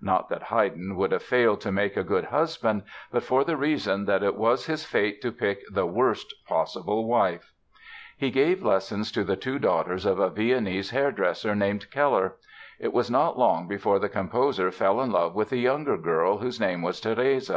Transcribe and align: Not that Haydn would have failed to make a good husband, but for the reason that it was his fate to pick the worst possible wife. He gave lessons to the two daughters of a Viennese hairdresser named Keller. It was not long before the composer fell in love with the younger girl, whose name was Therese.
Not 0.00 0.30
that 0.30 0.44
Haydn 0.44 0.96
would 0.96 1.12
have 1.12 1.22
failed 1.22 1.60
to 1.60 1.70
make 1.70 1.94
a 1.94 2.02
good 2.02 2.24
husband, 2.24 2.84
but 3.12 3.22
for 3.22 3.44
the 3.44 3.54
reason 3.58 4.06
that 4.06 4.22
it 4.22 4.34
was 4.34 4.64
his 4.64 4.82
fate 4.82 5.20
to 5.20 5.30
pick 5.30 5.60
the 5.70 5.84
worst 5.84 6.32
possible 6.48 7.06
wife. 7.06 7.52
He 8.16 8.30
gave 8.30 8.62
lessons 8.64 9.12
to 9.12 9.24
the 9.24 9.36
two 9.36 9.58
daughters 9.58 10.06
of 10.06 10.18
a 10.18 10.30
Viennese 10.30 10.88
hairdresser 10.88 11.54
named 11.54 11.90
Keller. 11.90 12.36
It 12.80 12.94
was 12.94 13.10
not 13.10 13.38
long 13.38 13.68
before 13.68 13.98
the 13.98 14.08
composer 14.08 14.70
fell 14.70 15.02
in 15.02 15.10
love 15.12 15.34
with 15.34 15.50
the 15.50 15.58
younger 15.58 15.98
girl, 15.98 16.38
whose 16.38 16.58
name 16.58 16.80
was 16.80 16.98
Therese. 16.98 17.50